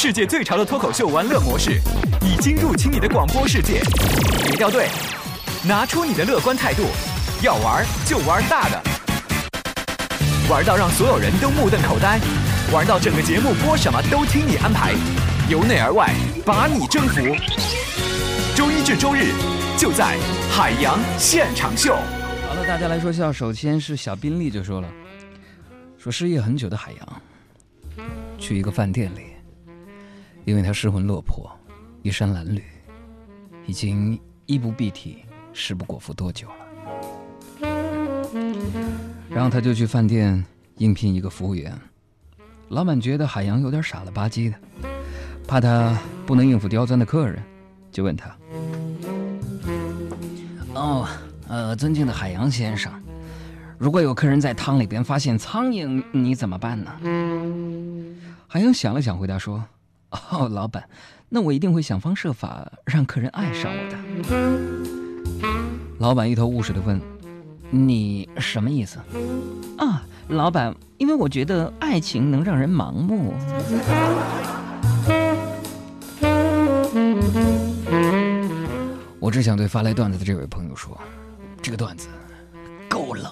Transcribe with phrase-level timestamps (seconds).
[0.00, 1.80] 世界最潮的脱口秀玩乐模式
[2.22, 3.82] 已经入侵你的广播世界，
[4.44, 4.86] 别掉队，
[5.66, 6.84] 拿出你的乐观态度，
[7.42, 8.80] 要玩就玩大的，
[10.48, 12.20] 玩到让所有人都目瞪口呆，
[12.72, 14.92] 玩到整个节目播什么都听你安排，
[15.48, 16.14] 由内而外
[16.46, 17.20] 把你征服。
[18.54, 19.32] 周一至周日
[19.76, 20.16] 就在
[20.48, 21.96] 海洋现场秀。
[22.46, 23.32] 好了，大家来说笑。
[23.32, 24.88] 首先是小宾利就说了，
[25.98, 28.06] 说失业很久的海洋，
[28.38, 29.22] 去一个饭店里，
[30.48, 31.46] 因为他失魂落魄，
[32.00, 32.62] 衣衫褴褛，
[33.66, 35.18] 已经衣不蔽体，
[35.52, 36.54] 食不果腹多久了。
[39.28, 40.42] 然后他就去饭店
[40.78, 41.78] 应聘一个服务员，
[42.70, 44.56] 老板觉得海洋有点傻了吧唧的，
[45.46, 47.42] 怕他不能应付刁钻的客人，
[47.92, 48.34] 就问他。
[50.72, 51.06] 哦，
[51.46, 52.90] 呃，尊敬的海洋先生，
[53.76, 56.90] 如果有客人在汤里边发现苍蝇，你怎么办呢？
[58.46, 59.62] 海洋想了想，回答说
[60.10, 60.88] ：“哦，老板，
[61.28, 63.98] 那我一定会想方设法让客人爱上我的。”
[65.98, 67.00] 老板一头雾水的问
[67.70, 68.98] ：“你什么意思？”
[69.76, 73.34] 啊，老板，因为我觉得爱情能让人盲目。
[79.20, 80.96] 我只想对发来段子的这位朋友说，
[81.60, 82.08] 这个段子
[82.88, 83.30] 够冷。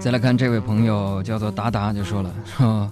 [0.00, 2.90] 再来看这位朋友叫做达达，就说了说，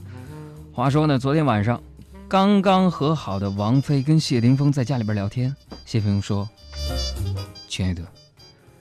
[0.74, 1.80] 话说呢，昨天晚上
[2.28, 6.48] 刚刚和好的王菲跟谢霆锋在家里边聊天，谢霆锋说
[7.68, 8.02] ：“亲爱的，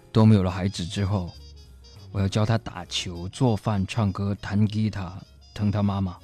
[0.09, 1.29] 都没有了孩子之后，
[2.13, 5.13] 我要教他打球、做饭、唱歌、弹吉他，
[5.53, 6.15] 疼他妈妈。”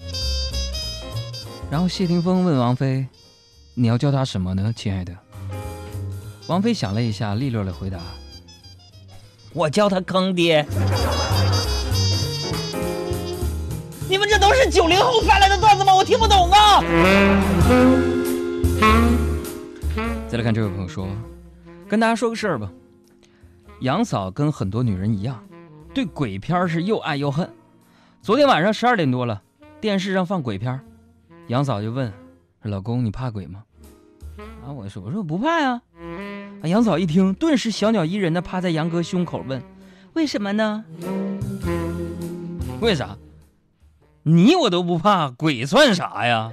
[1.69, 3.05] 然后谢霆锋问王菲。
[3.73, 5.13] 你要教他什么呢，亲爱的？
[6.47, 7.99] 王菲想了一下，利落的回答
[9.53, 10.65] ：“我教他坑爹。”
[14.09, 15.93] 你们这都是九零后发来的段子吗？
[15.93, 16.81] 我听不懂啊！
[20.29, 21.07] 再来看这位朋友说
[21.89, 22.71] ：“跟大家说个事儿吧，
[23.81, 25.43] 杨嫂跟很多女人一样，
[25.93, 27.49] 对鬼片是又爱又恨。
[28.21, 29.41] 昨天晚上十二点多了，
[29.81, 30.79] 电视上放鬼片，
[31.47, 32.11] 杨嫂就问。”
[32.63, 33.63] 老公，你怕鬼吗？
[34.65, 35.81] 啊，我说，我说不怕呀。
[36.61, 39.61] 啊，杨嫂一听，顿时小鸟依人的趴在杨哥胸口问
[40.13, 40.83] ：“为什么呢？
[42.81, 43.17] 为啥？
[44.29, 46.51] 你我都不怕，鬼算啥呀？”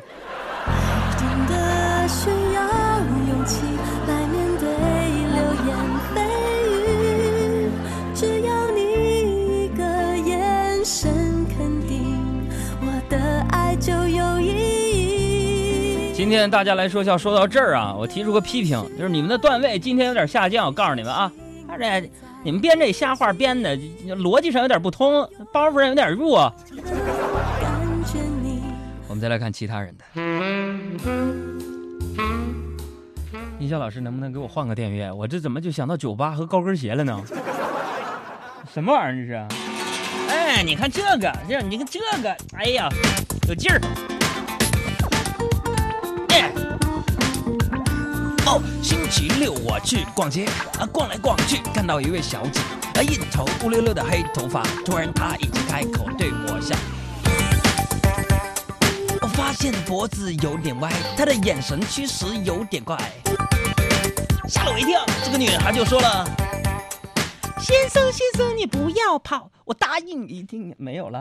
[16.15, 20.65] 今天大家来说笑，说到这儿啊，我提出个批评，就是你们的段位今天有点下降。
[20.67, 21.31] 我告诉你们啊，
[21.77, 22.09] 这
[22.45, 23.77] 你们编这瞎话编的
[24.17, 26.53] 逻辑上有点不通，包袱上有点弱。
[29.15, 30.05] 我们再来看其他人的。
[33.61, 35.15] 音效老师能不能给我换个电乐？
[35.15, 37.23] 我这怎么就想到酒吧和高跟鞋了呢？
[38.73, 39.47] 什么玩意儿这是？
[40.35, 42.89] 哎，你看这个，这你看这个，哎呀，
[43.47, 43.81] 有劲儿。
[48.47, 50.47] 哦，星期六我去逛街
[50.81, 52.59] 啊，逛来逛去，看到一位小姐
[52.97, 56.75] 啊，一头乌溜溜的黑头发，突然她已经开口对我笑。
[59.87, 62.99] 脖子有点歪，她的眼神确实有点怪，
[64.49, 65.05] 吓了我一跳。
[65.25, 66.27] 这个女孩就说了
[67.61, 71.19] ：“先生，先生，你不要跑，我答应一定没有了。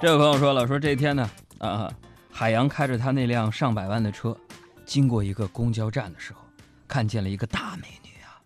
[0.00, 1.90] 这这位朋友说了，说这一天呢，啊，
[2.30, 4.36] 海洋开着他那辆上百万的车。
[4.84, 6.40] 经过一个公交站的时候，
[6.86, 8.36] 看见了一个大美女啊！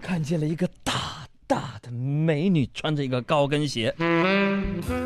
[0.00, 1.01] 看见了一个大
[2.22, 3.92] 美女，穿着一个高跟鞋。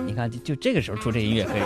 [0.06, 1.62] 你看，就就这个时候出这音乐可以。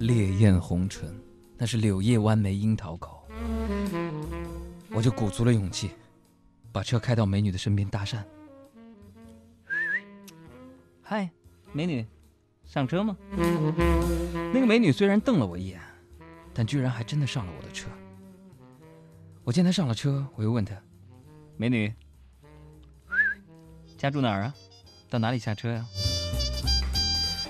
[0.00, 1.14] 烈焰红唇，
[1.56, 3.22] 那是柳叶弯眉樱桃口。
[4.90, 5.90] 我就鼓足了勇气，
[6.72, 8.18] 把车开到美女的身边搭讪。
[11.02, 11.30] 嗨，
[11.72, 12.06] 美女，
[12.64, 13.16] 上车吗？
[14.52, 15.80] 那个美女虽然瞪了我一眼。
[16.56, 17.90] 但居然还真的上了我的车。
[19.42, 20.72] 我见她上了车，我又问她
[21.58, 21.92] ：“美女，
[24.04, 24.52] 家住哪儿啊？
[25.08, 25.82] 到哪里下车呀？”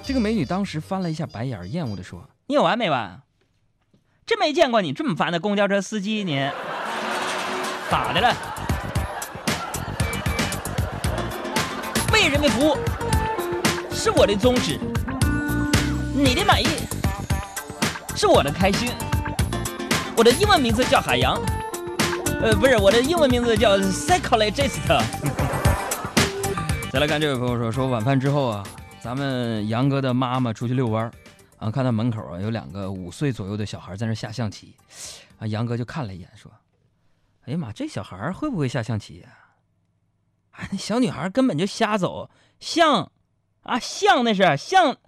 [0.07, 3.23] 这个美女当时翻了一下白眼，厌恶的说：“你有完没完？
[4.25, 6.49] 真没见过你这么烦的公交车司机，你
[7.91, 8.33] 咋的了？
[12.13, 12.77] 为人民服务
[13.93, 14.79] 是我的宗旨，
[16.15, 16.69] 你的满意。”
[18.15, 18.93] 是我的开心。
[20.17, 21.35] 我的英文名字叫海洋，
[22.41, 24.79] 呃，不是，我的英文名字叫 psychologist。
[26.95, 28.65] 再来看这位朋友说，说晚饭之后啊，
[29.01, 31.13] 咱们杨哥的妈妈出去遛弯儿，
[31.59, 34.77] 啊，看到门口啊有两个五岁左右的小孩在那下象棋，
[35.41, 36.53] 啊，杨哥就看了一眼，说
[37.47, 39.29] ：“哎呀妈，这小孩会不会下象棋呀、
[40.53, 40.69] 啊？
[40.71, 42.31] 那小女孩根本就瞎走，
[42.61, 43.11] 象
[43.63, 44.99] 啊象那是象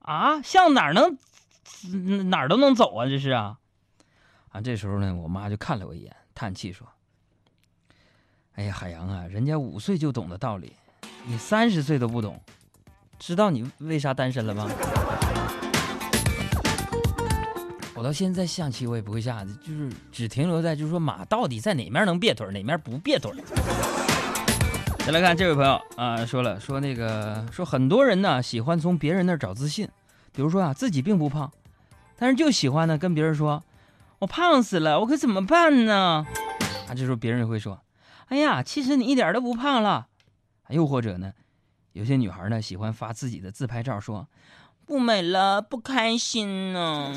[0.00, 1.16] 啊象哪儿能
[2.28, 3.06] 哪儿都能走啊？
[3.06, 3.56] 这是啊
[4.48, 4.60] 啊！
[4.60, 6.88] 这时候呢，我妈就看了我一眼，叹气说
[8.56, 10.72] ：“哎呀，海洋啊，人家五岁就懂的道理，
[11.24, 12.38] 你三十岁都不懂，
[13.18, 14.68] 知道你为啥单身了吗？”
[17.94, 23.30] 我到现在象棋我也不会下，就是只停留在就是说马到底在哪面能别腿，哪面不别腿。
[25.04, 29.88] 再来看这位朋友啊，说了说那个说很多人呢喜欢从别人那儿找自信，
[30.32, 31.50] 比如说啊自己并不胖，
[32.16, 33.62] 但是就喜欢呢跟别人说
[34.18, 36.26] 我胖死了，我可怎么办呢？
[36.88, 37.78] 啊，这时候别人会说，
[38.30, 40.08] 哎呀，其实你一点都不胖了。
[40.68, 41.32] 又或者呢，
[41.92, 44.28] 有些女孩呢喜欢发自己的自拍照，说
[44.86, 47.12] 不美了，不开心呢。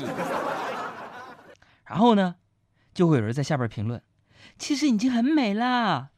[1.86, 2.34] 然后呢，
[2.92, 4.02] 就会有人在下边评论，
[4.58, 6.10] 其实已经很美啦。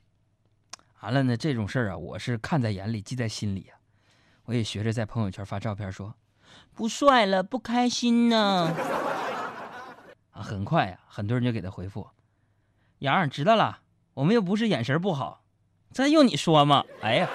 [1.03, 3.79] 完了呢，这种事儿啊，我是看在眼里，记在心里啊。
[4.47, 6.15] 我也学着在朋友圈发照片说，
[6.73, 8.75] 不帅了，不开心呢。
[10.33, 12.09] 啊，很快呀、很多人就给他回复，
[13.01, 13.81] 杨儿知道了，
[14.17, 15.43] 我们又不是眼神不好，
[15.93, 16.83] 这用你说吗？
[17.03, 17.29] 哎呀，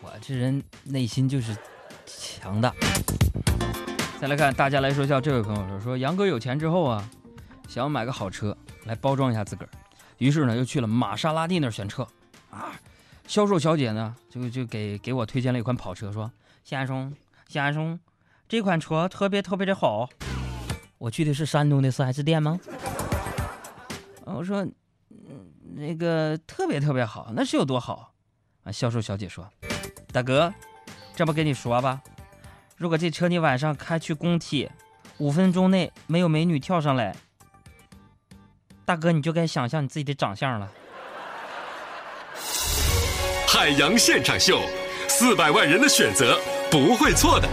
[0.00, 1.54] 我这人内心就是
[2.06, 2.72] 强大。
[4.18, 7.06] 再来看大家来说笑，这位朋友说说杨哥有钱之后啊，
[7.68, 8.56] 想要买个好车
[8.86, 9.68] 来包装一下自个儿，
[10.16, 12.08] 于是呢又去了玛莎拉蒂那儿选车
[12.48, 12.72] 啊。
[13.26, 16.32] 销售小姐呢就就给给我推荐了一款跑车，说
[16.64, 17.14] 先生
[17.46, 18.00] 先生，
[18.48, 20.08] 这款车特别特别的好。
[20.98, 22.58] 我去的是山东的 4S 店吗？
[24.24, 24.62] 啊我说，
[25.10, 28.12] 嗯，那个特别特别好，那是有多好？
[28.64, 29.48] 啊，销售小姐说，
[30.12, 30.52] 大哥，
[31.14, 32.02] 这么跟你说吧，
[32.76, 34.68] 如果这车你晚上开去工体，
[35.18, 37.16] 五分钟内没有美女跳上来，
[38.84, 40.70] 大哥你就该想象你自己的长相了。
[43.46, 44.60] 海洋现场秀，
[45.08, 46.38] 四百万人的选择，
[46.70, 47.48] 不会错的。